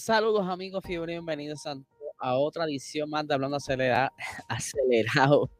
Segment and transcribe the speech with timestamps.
[0.00, 4.08] Saludos amigos, fiebre, bienvenidos a, otra edición más de Hablando Acelerado.
[4.48, 5.50] acelerado.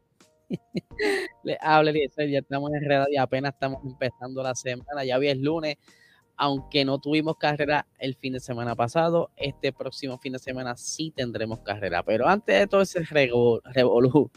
[1.43, 5.05] Le hablo ya estamos enredados y apenas estamos empezando la semana.
[5.05, 5.75] Ya hoy es lunes,
[6.37, 11.13] aunque no tuvimos carrera el fin de semana pasado, este próximo fin de semana sí
[11.15, 12.01] tendremos carrera.
[12.01, 14.31] Pero antes de todo ese revolú,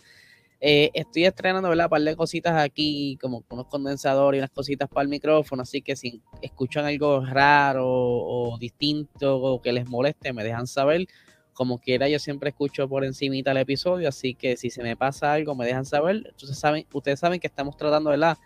[0.60, 1.86] eh, estoy estrenando, ¿verdad?
[1.86, 5.82] Un par de cositas aquí, como unos condensadores y unas cositas para el micrófono, así
[5.82, 11.06] que si escuchan algo raro o, distinto o que les moleste, me dejan saber.
[11.52, 15.32] Como quiera, yo siempre escucho por encimita el episodio, así que si se me pasa
[15.32, 16.16] algo, me dejan saber.
[16.28, 18.38] Entonces, saben, ustedes saben que estamos tratando, ¿verdad?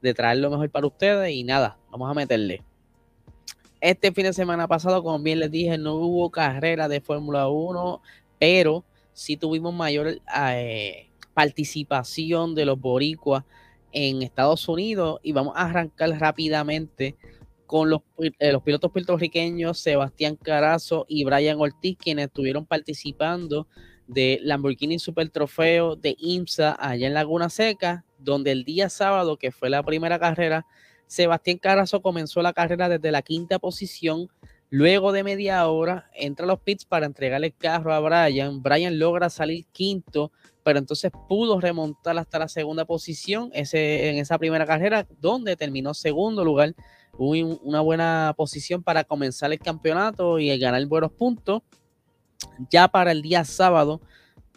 [0.00, 2.62] De traer lo mejor para ustedes y nada, vamos a meterle.
[3.80, 8.00] Este fin de semana pasado, como bien les dije, no hubo carrera de Fórmula 1,
[8.38, 10.20] pero sí tuvimos mayor...
[10.54, 13.44] Eh, participación de los boricuas
[13.92, 17.16] en Estados Unidos y vamos a arrancar rápidamente
[17.66, 23.66] con los, eh, los pilotos puertorriqueños Sebastián Carazo y Brian Ortiz, quienes estuvieron participando
[24.06, 29.52] de Lamborghini Super Trofeo de IMSA allá en Laguna Seca, donde el día sábado, que
[29.52, 30.66] fue la primera carrera,
[31.06, 34.28] Sebastián Carazo comenzó la carrera desde la quinta posición.
[34.70, 38.62] Luego de media hora, entra a los pits para entregarle el carro a Brian.
[38.62, 40.32] Brian logra salir quinto
[40.64, 45.94] pero entonces pudo remontar hasta la segunda posición ese, en esa primera carrera, donde terminó
[45.94, 46.74] segundo lugar.
[47.18, 51.62] Una buena posición para comenzar el campeonato y ganar buenos puntos.
[52.70, 54.00] Ya para el día sábado,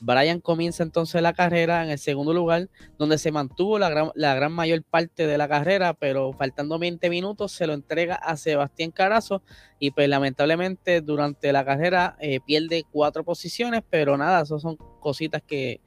[0.01, 4.35] Brian comienza entonces la carrera en el segundo lugar, donde se mantuvo la gran, la
[4.35, 8.91] gran mayor parte de la carrera, pero faltando 20 minutos se lo entrega a Sebastián
[8.91, 9.41] Carazo
[9.79, 15.41] y pues lamentablemente durante la carrera eh, pierde cuatro posiciones, pero nada, eso son cositas
[15.41, 15.81] que,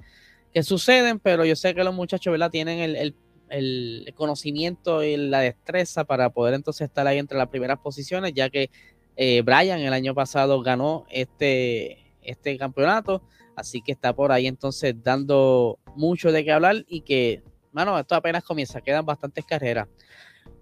[0.53, 2.51] que suceden, pero yo sé que los muchachos ¿verdad?
[2.51, 3.15] tienen el,
[3.51, 8.49] el, conocimiento y la destreza para poder entonces estar ahí entre las primeras posiciones, ya
[8.49, 8.71] que
[9.17, 13.23] eh, Brian el año pasado ganó este, este campeonato
[13.59, 17.43] Así que está por ahí entonces dando mucho de qué hablar y que,
[17.73, 19.89] mano, esto apenas comienza, quedan bastantes carreras.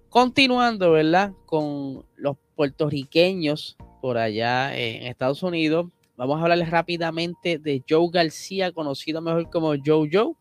[0.09, 1.33] Continuando, ¿verdad?
[1.45, 8.73] Con los puertorriqueños por allá en Estados Unidos, vamos a hablarles rápidamente de Joe García,
[8.73, 10.33] conocido mejor como Joe Joe.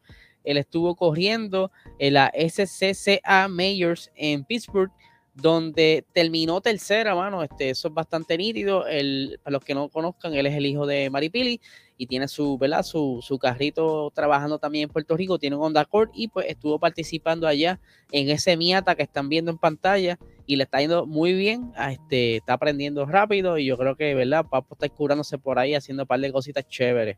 [0.45, 4.91] Él estuvo corriendo en la SCCA Majors en Pittsburgh
[5.35, 7.43] donde terminó tercera, mano.
[7.43, 8.87] Este, eso es bastante nítido.
[8.87, 11.61] El, para los que no conozcan, él es el hijo de Maripili
[11.97, 12.83] y tiene su, ¿verdad?
[12.83, 16.79] Su, su carrito trabajando también en Puerto Rico, tiene un Honda Accord y pues estuvo
[16.79, 17.79] participando allá
[18.11, 22.37] en ese Miata que están viendo en pantalla y le está yendo muy bien, este,
[22.37, 24.45] está aprendiendo rápido y yo creo que, ¿verdad?
[24.49, 27.17] Papo está curándose por ahí haciendo un par de cositas chéveres.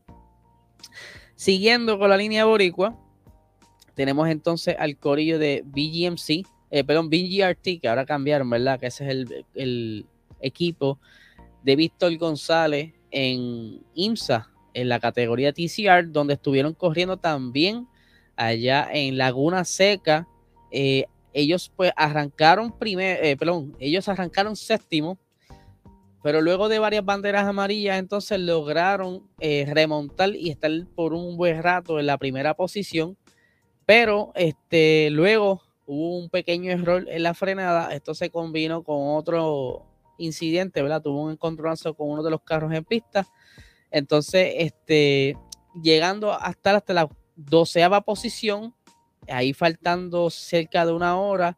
[1.36, 2.98] Siguiendo con la línea boricua,
[3.96, 8.80] tenemos entonces al corillo de BGMC, eh, perdón, BGRT, que ahora cambiaron, ¿verdad?
[8.80, 10.06] Que ese es el,
[10.40, 11.00] equipo
[11.64, 17.88] de Víctor González en IMSA, en la categoría TCR, donde estuvieron corriendo también
[18.36, 20.28] allá en Laguna Seca.
[20.72, 25.18] Eh, ellos pues arrancaron primero, eh, perdón, ellos arrancaron séptimo,
[26.22, 32.00] pero luego de varias banderas amarillas, entonces lograron remontar y estar por un buen rato
[32.00, 33.18] en la primera posición.
[33.88, 37.94] Pero este, luego hubo un pequeño error en la frenada.
[37.96, 39.86] Esto se combinó con otro
[40.18, 41.02] incidente, ¿verdad?
[41.02, 43.28] Tuvo un encontronazo con uno de los carros en pista.
[43.90, 45.38] Entonces, este,
[45.82, 48.76] llegando hasta, hasta la doceava posición,
[49.28, 51.58] ahí faltando cerca de una hora,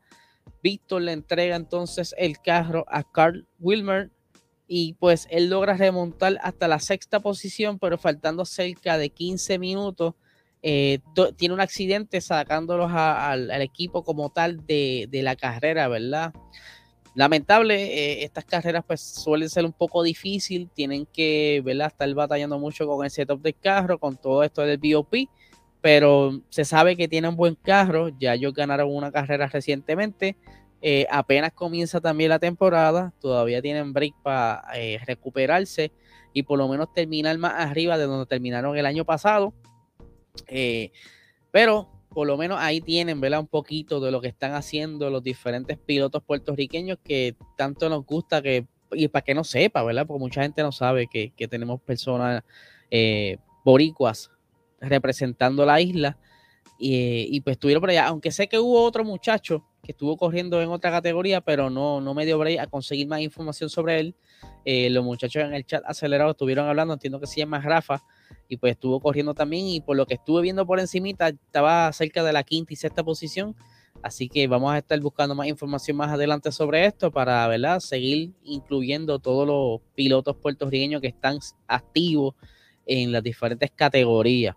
[0.62, 4.12] Víctor le entrega entonces el carro a Carl Wilmer
[4.68, 10.14] y pues él logra remontar hasta la sexta posición, pero faltando cerca de 15 minutos
[10.62, 11.00] eh,
[11.38, 16.34] tiene un accidente sacándolos al, equipo como tal de, la carrera, ¿verdad?
[17.16, 21.88] Lamentable, eh, estas carreras pues suelen ser un poco difícil, tienen que, ¿verdad?
[21.88, 25.30] Estar batallando mucho con el setup del carro, con todo esto del BOP,
[25.82, 30.36] pero se sabe que tienen buen carro, ya ellos ganaron una carrera recientemente,
[30.82, 34.64] eh, apenas comienza también la temporada, todavía tienen break para
[35.06, 35.92] recuperarse
[36.34, 39.54] y por lo menos terminar más arriba de donde terminaron el año pasado
[40.48, 40.92] eh,
[41.52, 43.40] pero por lo menos ahí tienen, ¿verdad?
[43.40, 48.42] Un poquito de lo que están haciendo los diferentes pilotos puertorriqueños que tanto nos gusta
[48.42, 50.08] que, y para que no sepa, ¿verdad?
[50.08, 52.44] Porque mucha gente no sabe que, tenemos personas
[52.90, 54.32] eh, boricuas
[54.82, 56.18] representando la isla.
[56.82, 60.70] Y, pues estuvieron por allá, aunque sé que hubo otro muchacho que estuvo corriendo en
[60.70, 64.16] otra categoría, pero no, no me dio break a conseguir más información sobre él.
[64.64, 68.02] Eh, los muchachos en el chat acelerado estuvieron hablando, entiendo que se llama Rafa,
[68.50, 72.24] y pues estuvo corriendo también y por lo que estuve viendo por encimita estaba cerca
[72.24, 73.56] de la quinta y sexta posición.
[74.02, 77.80] Así que vamos a estar buscando más información más adelante sobre esto para ¿verdad?
[77.80, 81.38] seguir incluyendo todos los pilotos puertorriqueños que están
[81.68, 82.34] activos
[82.86, 84.56] en las diferentes categorías.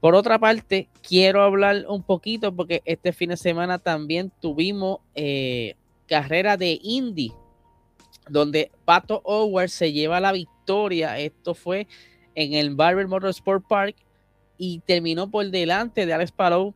[0.00, 5.76] Por otra parte, quiero hablar un poquito porque este fin de semana también tuvimos eh,
[6.08, 7.32] carrera de Indy,
[8.28, 11.18] donde Pato Howard se lleva la victoria.
[11.18, 11.86] Esto fue
[12.34, 13.96] en el Barber Motorsport Park
[14.58, 16.74] y terminó por delante de Alex Palou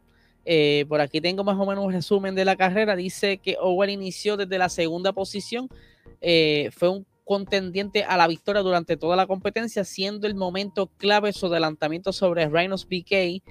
[0.49, 2.95] eh, por aquí tengo más o menos un resumen de la carrera.
[2.95, 5.69] Dice que Owen inició desde la segunda posición.
[6.21, 11.33] Eh, fue un contendiente a la victoria durante toda la competencia, siendo el momento clave
[11.33, 13.43] su adelantamiento sobre Rhinos BK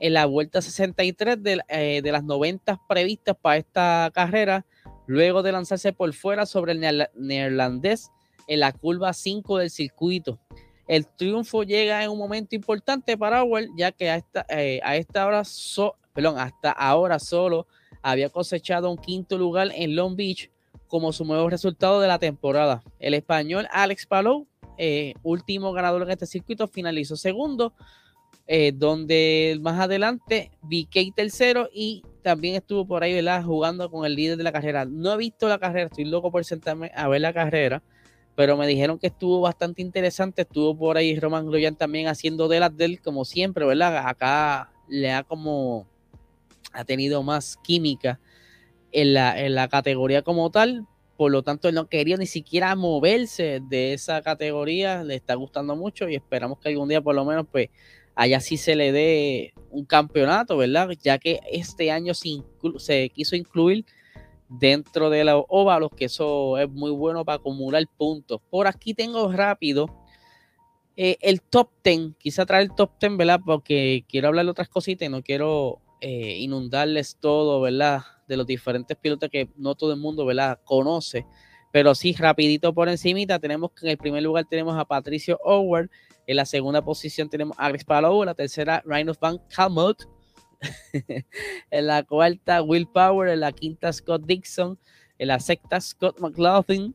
[0.00, 4.64] en la vuelta 63 de, eh, de las 90 previstas para esta carrera,
[5.06, 8.10] luego de lanzarse por fuera sobre el neerlandés
[8.46, 10.38] en la curva 5 del circuito.
[10.88, 15.26] El triunfo llega en un momento importante para Owen, ya que a esta, a esta
[15.26, 15.42] hora
[16.14, 17.66] perdón, hasta ahora solo
[18.02, 20.50] había cosechado un quinto lugar en Long Beach
[20.88, 22.82] como su nuevo resultado de la temporada.
[22.98, 24.46] El español Alex Palou,
[24.78, 27.74] eh, último ganador en este circuito, finalizó segundo,
[28.46, 34.38] eh, donde más adelante VK tercero y también estuvo por ahí jugando con el líder
[34.38, 34.86] de la carrera.
[34.86, 37.82] No he visto la carrera, estoy loco por sentarme a ver la carrera,
[38.38, 40.42] pero me dijeron que estuvo bastante interesante.
[40.42, 44.06] Estuvo por ahí Roman Grosjean también haciendo de las del, como siempre, ¿verdad?
[44.06, 45.88] Acá le da como
[46.72, 48.20] ha tenido más química
[48.92, 50.86] en la, en la categoría como tal.
[51.16, 55.02] Por lo tanto, él no quería ni siquiera moverse de esa categoría.
[55.02, 57.70] Le está gustando mucho y esperamos que algún día, por lo menos, pues
[58.14, 60.90] allá sí se le dé un campeonato, ¿verdad?
[61.02, 62.44] Ya que este año se,
[62.76, 63.84] se quiso incluir
[64.48, 68.40] dentro de los óvalos, que eso es muy bueno para acumular puntos.
[68.50, 69.86] Por aquí tengo rápido
[70.96, 72.16] eh, el top 10.
[72.18, 73.40] Quise traer el top 10, ¿verdad?
[73.44, 78.02] Porque quiero hablar de otras cositas y no quiero eh, inundarles todo, ¿verdad?
[78.26, 80.60] De los diferentes pilotos que no todo el mundo, ¿verdad?
[80.64, 81.26] Conoce.
[81.70, 85.90] Pero sí, rapidito por encimita, tenemos que en el primer lugar tenemos a Patricio Howard,
[86.26, 90.08] en la segunda posición tenemos a Alex Palou, en la tercera Ryan Van Calmot,
[91.70, 94.78] en la cuarta Will Power, en la quinta Scott Dixon,
[95.18, 96.94] en la sexta Scott McLaughlin,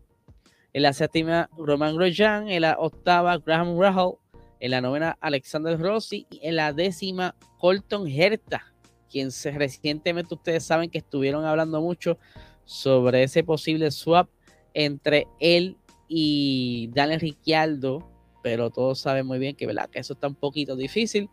[0.74, 4.14] en la séptima Roman Grosjean, en la octava Graham Rahal,
[4.60, 8.74] en la novena Alexander Rossi y en la décima Colton Herta
[9.14, 12.18] quien recientemente ustedes saben que estuvieron hablando mucho
[12.66, 14.28] sobre ese posible swap
[14.74, 15.78] entre él
[16.08, 18.10] y Daniel Ricciardo,
[18.42, 19.88] pero todos saben muy bien que, ¿verdad?
[19.88, 21.30] que eso está un poquito difícil,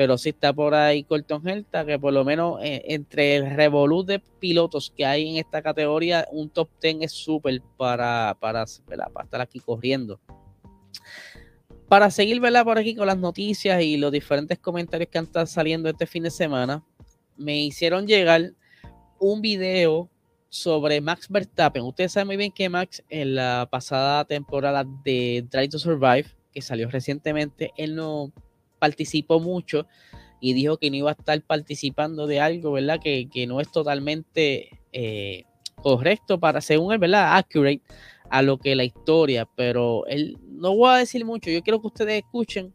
[0.00, 4.06] pero sí está por ahí Colton Herta, que por lo menos eh, entre el revolut
[4.06, 9.24] de pilotos que hay en esta categoría, un top 10 es súper para, para, para
[9.24, 10.18] estar aquí corriendo.
[11.86, 12.64] Para seguir ¿verdad?
[12.64, 16.22] por aquí con las noticias y los diferentes comentarios que han estado saliendo este fin
[16.22, 16.82] de semana,
[17.36, 18.54] me hicieron llegar
[19.18, 20.08] un video
[20.48, 21.82] sobre Max Verstappen.
[21.82, 26.24] Ustedes saben muy bien que Max en la pasada temporada de Try to Survive,
[26.54, 28.32] que salió recientemente, él no
[28.80, 29.86] participó mucho
[30.40, 32.98] y dijo que no iba a estar participando de algo, ¿verdad?
[33.00, 35.44] Que, no es totalmente eh,
[35.76, 37.36] correcto para, según él, ¿verdad?
[37.36, 37.82] Accurate
[38.30, 41.50] a lo que la historia, pero él no voy a decir mucho.
[41.50, 42.72] Yo quiero que ustedes escuchen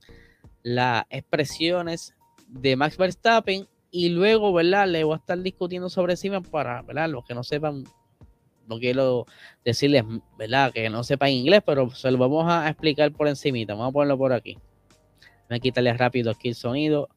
[0.64, 2.14] las expresiones
[2.48, 4.88] de Max Verstappen y luego, ¿verdad?
[4.88, 7.10] Le voy a estar discutiendo sobre encima para, ¿verdad?
[7.10, 7.86] Los que no sepan,
[8.68, 9.26] no quiero
[9.64, 10.04] decirles,
[10.38, 10.74] ¿verdad?
[10.74, 13.74] Que no sepan inglés, pero se lo vamos a explicar por encimita.
[13.74, 14.58] Vamos a ponerlo por aquí.
[15.50, 17.10] Voy a quitarle rápido aquí el sonido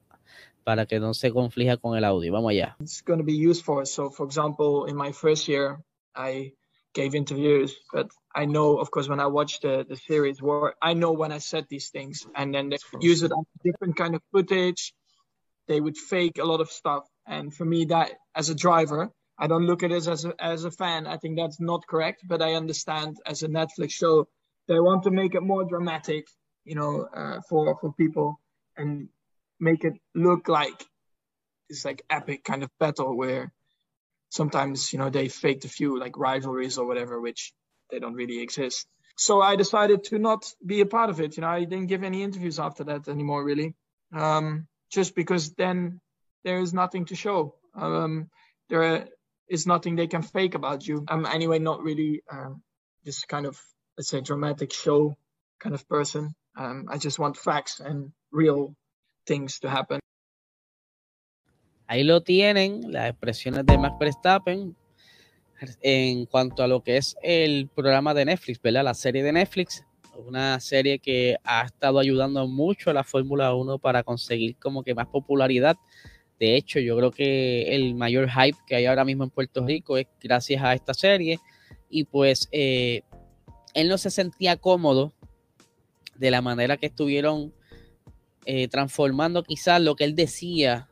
[0.65, 2.33] para que no se conflija con el audio.
[2.33, 2.77] Vamos allá.
[2.81, 3.85] It's going to be useful.
[3.87, 5.79] So, for example, in my first year,
[6.15, 6.53] I
[6.95, 10.95] gave interviews, but I know, of course, when I watch the, the series, where I
[10.95, 14.23] know when I said these things, and then they use it on different kind of
[14.33, 14.95] footage.
[15.69, 17.05] they would fake a lot of stuff.
[17.27, 20.65] And for me, that as a driver, I don't look at it as a, as
[20.65, 21.07] a fan.
[21.07, 24.27] I think that's not correct, but I understand as a Netflix show,
[24.67, 26.27] they want to make it more dramatic,
[26.69, 28.41] you know, uh, for for people
[28.77, 29.09] and
[29.59, 30.87] make it look like
[31.69, 33.53] this like epic kind of battle where
[34.31, 37.53] sometimes you know they faked a few like rivalries or whatever, which
[37.91, 38.87] they don't really exist.
[39.17, 41.37] So I decided to not be a part of it.
[41.37, 43.75] You know, I didn't give any interviews after that anymore, really.
[44.13, 46.01] Um, just because then
[46.45, 47.55] there is nothing to show.
[47.75, 48.31] Um,
[48.69, 49.09] there
[49.49, 51.05] is nothing they can fake about you.
[51.09, 52.63] I'm anyway not really um,
[53.05, 53.59] this kind of
[53.97, 55.17] let's say dramatic show
[55.59, 56.35] kind of person.
[56.59, 58.75] Um, I just want facts and real
[59.27, 60.01] things to happen.
[61.87, 64.77] Ahí lo tienen, las expresiones de Max Verstappen
[65.81, 68.85] en cuanto a lo que es el programa de Netflix, ¿verdad?
[68.85, 69.85] La serie de Netflix
[70.27, 74.95] una serie que ha estado ayudando mucho a la Fórmula 1 para conseguir como que
[74.95, 75.77] más popularidad
[76.39, 79.97] De hecho, yo creo que el mayor hype que hay ahora mismo en Puerto Rico
[79.97, 81.41] es gracias a esta serie.
[81.91, 83.03] Y pues eh,
[83.75, 85.13] él no se sentía cómodo
[86.19, 87.53] de la manera que estuvieron
[88.45, 90.89] eh, transformando quizás lo que él decía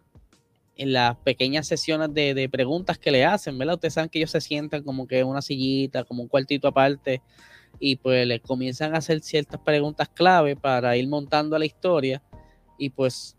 [0.76, 3.76] en las pequeñas sesiones de, preguntas que le hacen, ¿verdad?
[3.76, 7.22] Ustedes saben que ellos se sientan como que en una sillita, como un cuartito aparte,
[7.80, 12.22] y pues le comienzan a hacer ciertas preguntas clave para ir montando la historia.
[12.78, 13.36] Y pues,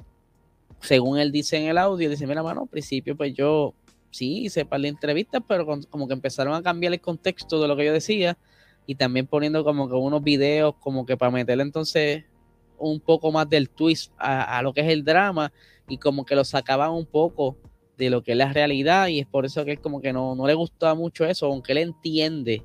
[0.82, 3.76] según él dice en el audio, dice, mira, mano, al principio pues yo
[4.10, 7.78] sí hice para la entrevista, pero como que empezaron a cambiar el contexto de lo
[7.78, 8.36] que yo decía
[8.88, 12.24] y también poniendo como que unos videos como que para meterle entonces
[12.80, 15.52] un poco más del twist a, a lo que es el drama
[15.88, 17.58] y como que lo sacaban un poco
[17.98, 20.36] de lo que es la realidad y es por eso que él como que no,
[20.36, 22.64] no le gustaba mucho eso, aunque él entiende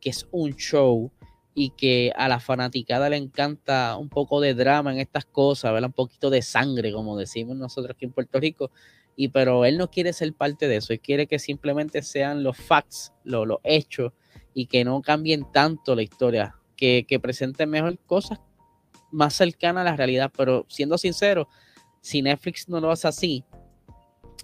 [0.00, 1.10] que es un show
[1.54, 5.88] y que a la fanaticada le encanta un poco de drama en estas cosas, ¿verdad?
[5.88, 8.70] Un poquito de sangre, como decimos nosotros aquí en Puerto Rico,
[9.16, 12.56] y pero él no quiere ser parte de eso, él quiere que simplemente sean los
[12.56, 14.12] facts, los hechos,
[14.54, 18.40] y que no cambien tanto la historia, que, que presenten mejor cosas
[19.10, 21.48] más cercanas a la realidad, pero siendo sincero,
[22.00, 23.44] si Netflix no lo hace así,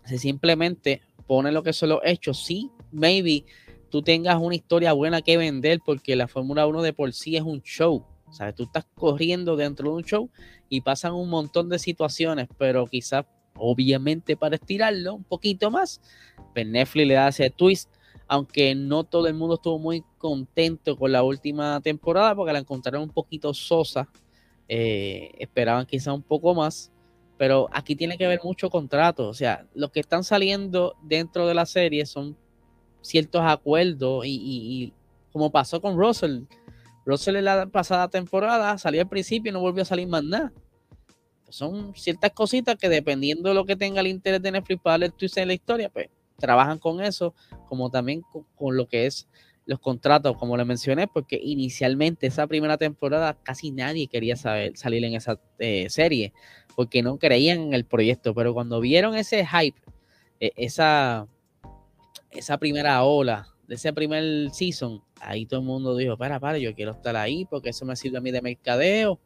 [0.05, 3.45] si simplemente pone lo que son los hechos, sí, maybe
[3.91, 7.43] tú tengas una historia buena que vender porque la Fórmula 1 de por sí es
[7.43, 8.05] un show.
[8.31, 10.31] Sea, tú estás corriendo dentro de un show
[10.69, 13.27] y pasan un montón de situaciones, pero quizás,
[13.57, 16.01] obviamente, para estirarlo un poquito más,
[16.55, 17.93] pues Netflix le da ese twist,
[18.31, 23.03] aunque no todo el mundo estuvo muy contento con la última temporada porque la encontraron
[23.03, 24.09] un poquito sosa.
[24.69, 26.93] Eh, esperaban quizás un poco más
[27.41, 29.27] pero aquí tiene que ver mucho contrato.
[29.27, 32.37] O sea, los que están saliendo dentro de la serie son
[33.01, 34.93] ciertos acuerdos y,
[35.33, 36.43] como pasó con Russell.
[37.07, 40.53] Russell en la pasada temporada salió al principio y no volvió a salir más nada.
[41.49, 45.07] Son ciertas cositas que dependiendo de lo que tenga el interés de Netflix para darle
[45.07, 46.11] el twist en la historia, pues
[46.41, 47.35] trabajan con eso,
[47.69, 48.23] como también
[48.57, 49.29] con, lo que es
[49.67, 55.05] los contratos, como le mencioné, porque inicialmente esa primera temporada casi nadie quería saber, salir
[55.05, 56.33] en esa eh, serie
[56.75, 59.79] porque no creían en el proyecto, pero cuando vieron ese hype,
[60.41, 61.29] e, esa,
[62.31, 66.75] esa primera ola de ese primer season, ahí todo el mundo dijo, para, para, yo
[66.75, 69.21] quiero estar ahí porque eso me sirve a mí de mercadeo.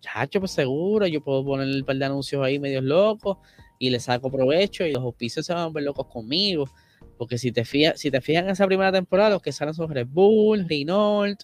[0.00, 3.38] Chacho, pues seguro, yo puedo poner un par de anuncios ahí medios locos
[3.78, 6.64] y le saco provecho y los auspicios se van a ver locos conmigo.
[7.18, 9.90] Porque si te fijas, si te fijas en esa primera temporada, los que salen son
[9.90, 11.42] Red Bull, Renault,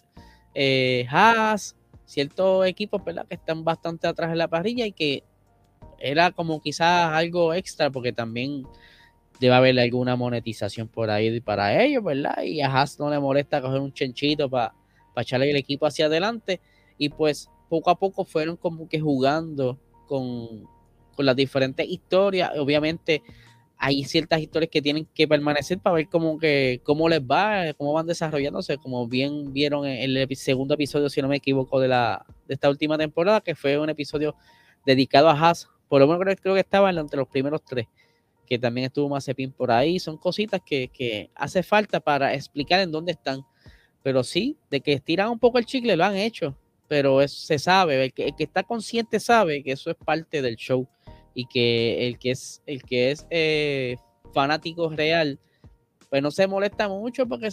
[0.53, 3.27] eh, Haas, ciertos equipos ¿verdad?
[3.27, 5.23] que están bastante atrás en la parrilla y que
[5.99, 8.63] era como quizás algo extra porque también
[9.39, 12.41] debe haber alguna monetización por ahí para ellos, ¿verdad?
[12.43, 14.73] Y a Haas no le molesta coger un chenchito para
[15.15, 16.59] echarle el equipo hacia adelante.
[16.97, 20.67] Y pues poco a poco fueron como que jugando con,
[21.17, 22.51] las diferentes historias.
[22.57, 23.23] Obviamente
[23.77, 27.93] hay ciertas historias que tienen que permanecer para ver cómo, que, cómo les va, cómo
[27.93, 32.25] van desarrollándose, como bien vieron en el segundo episodio, si no me equivoco, de, la,
[32.47, 34.35] de esta última temporada, que fue un episodio
[34.85, 37.87] dedicado a Haas por lo menos creo, que estaba entre los primeros tres,
[38.45, 39.99] que también estuvo Mazepin por ahí.
[39.99, 43.45] Son cositas que, hace falta para explicar en dónde están.
[44.03, 46.57] Pero sí, de que estiran un poco el chicle, lo han hecho.
[46.87, 50.87] Pero se sabe, el que, está consciente sabe que eso es parte del show.
[51.33, 53.97] Y que el que es, el que es eh,
[54.33, 55.39] fanático real,
[56.09, 57.49] pues no se molesta mucho porque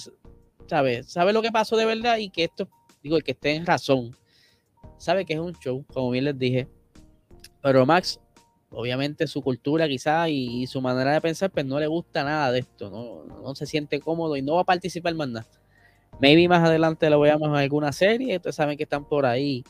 [0.67, 2.69] sabe, sabe lo que pasó de verdad y que esto,
[3.03, 4.17] digo, el que esté en razón,
[4.97, 6.69] sabe que es un show, como bien les dije.
[7.61, 8.21] Pero Max,
[8.71, 12.61] obviamente su cultura quizás y, su manera de pensar, pues no le gusta nada de
[12.61, 15.47] esto, no, no se siente cómodo y no va a participar más nada.
[16.21, 19.65] Maybe más adelante lo veamos en alguna serie, ustedes saben que están por ahí,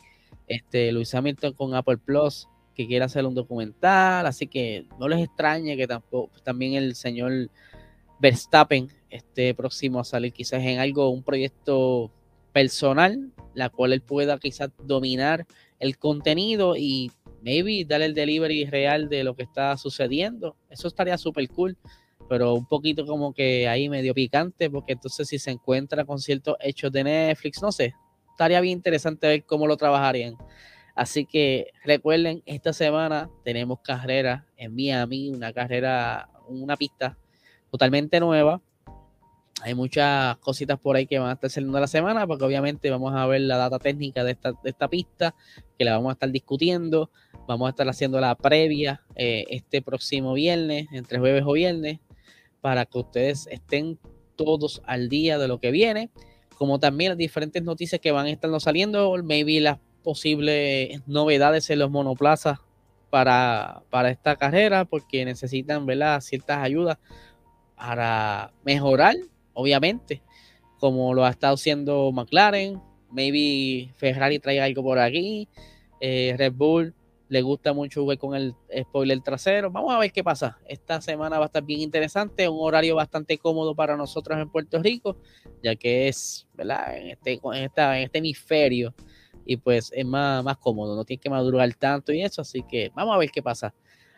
[0.47, 5.23] este, Luis Hamilton con Apple Plus, que quiere hacer un documental, así que no les
[5.23, 7.49] extrañe que tampoco, también el señor
[8.19, 12.11] Verstappen esté próximo a salir quizás en algo, un proyecto
[12.51, 15.45] personal, la cual él pueda quizás dominar
[15.79, 17.11] el contenido y
[17.41, 20.55] maybe darle el delivery real de lo que está sucediendo.
[20.69, 21.77] Eso estaría súper cool,
[22.27, 26.55] pero un poquito como que ahí medio picante, porque entonces si se encuentra con ciertos
[26.59, 27.93] hechos de Netflix, no sé,
[28.31, 30.35] estaría bien interesante ver cómo lo trabajarían.
[30.95, 37.17] Así que recuerden, esta semana tenemos carrera en Miami, una carrera, una pista
[37.69, 38.61] totalmente nueva.
[39.61, 43.13] Hay muchas cositas por ahí que van a estar saliendo la semana, porque obviamente vamos
[43.13, 45.35] a ver la data técnica de esta, de esta pista,
[45.77, 47.09] que la vamos a estar discutiendo.
[47.47, 51.99] Vamos a estar haciendo la previa eh, este próximo viernes, entre jueves o viernes,
[52.65, 53.99] para que ustedes estén
[54.35, 56.09] todos al día de lo que viene,
[56.57, 61.77] como también las diferentes noticias que van a estar saliendo, maybe las posibles novedades en
[61.77, 62.57] los monoplazas
[63.11, 66.21] para, para esta carrera porque necesitan ¿verdad?
[66.21, 66.97] ciertas ayudas
[67.75, 69.15] para mejorar,
[69.53, 70.23] obviamente,
[70.79, 72.81] como lo ha estado haciendo McLaren,
[73.11, 75.47] maybe Ferrari trae algo por aquí,
[76.01, 76.95] eh, Red Bull
[77.27, 79.71] le gusta mucho jugar con el spoiler trasero.
[79.71, 80.59] Vamos a ver qué pasa.
[80.67, 84.81] Esta semana va a estar bien interesante, un horario bastante cómodo para nosotros en Puerto
[84.81, 85.17] Rico,
[85.63, 86.97] ya que es, ¿verdad?
[86.97, 88.93] En este, en esta, en este hemisferio
[89.45, 92.91] y pues es más, más cómodo, no tiene que madrugar tanto y eso, así que
[92.95, 93.73] vamos a ver qué pasa.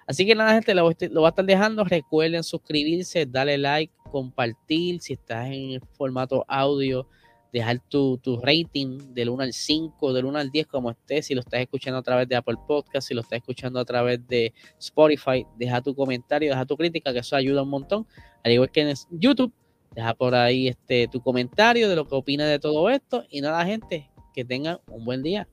[0.07, 1.83] Así que nada, gente, lo, lo va a estar dejando.
[1.83, 5.01] Recuerden suscribirse, darle like, compartir.
[5.01, 7.09] Si estás en formato audio,
[7.57, 11.25] dejar tu, tu, rating del 1 al 5, del 1 al 10, como estés.
[11.25, 14.25] Si lo estás escuchando a través de Apple Podcast, si lo estás escuchando a través
[14.27, 18.07] de Spotify, deja tu comentario, deja tu crítica, que eso ayuda un montón.
[18.43, 19.53] Al igual que en YouTube,
[19.95, 23.25] deja por ahí este, tu comentario de lo que opinas de todo esto.
[23.29, 25.47] Y nada, gente, que tengan un buen día.